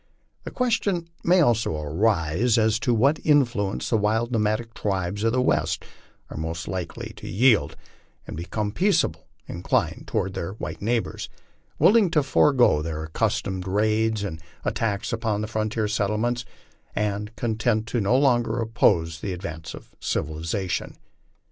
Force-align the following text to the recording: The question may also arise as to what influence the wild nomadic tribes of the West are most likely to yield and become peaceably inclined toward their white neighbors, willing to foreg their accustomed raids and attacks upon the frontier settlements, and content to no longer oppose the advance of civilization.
The 0.45 0.49
question 0.49 1.09
may 1.23 1.41
also 1.41 1.77
arise 1.79 2.57
as 2.57 2.79
to 2.79 2.91
what 2.91 3.19
influence 3.23 3.87
the 3.91 3.97
wild 3.99 4.31
nomadic 4.31 4.73
tribes 4.73 5.23
of 5.23 5.31
the 5.31 5.43
West 5.43 5.85
are 6.31 6.37
most 6.37 6.67
likely 6.67 7.13
to 7.17 7.27
yield 7.29 7.75
and 8.25 8.35
become 8.35 8.71
peaceably 8.71 9.21
inclined 9.45 10.05
toward 10.07 10.33
their 10.33 10.53
white 10.53 10.81
neighbors, 10.81 11.29
willing 11.77 12.09
to 12.09 12.23
foreg 12.23 12.81
their 12.83 13.03
accustomed 13.03 13.67
raids 13.67 14.23
and 14.23 14.41
attacks 14.65 15.13
upon 15.13 15.41
the 15.41 15.47
frontier 15.47 15.87
settlements, 15.87 16.45
and 16.95 17.35
content 17.35 17.85
to 17.89 18.01
no 18.01 18.17
longer 18.17 18.57
oppose 18.59 19.19
the 19.19 19.33
advance 19.33 19.75
of 19.75 19.93
civilization. 19.99 20.97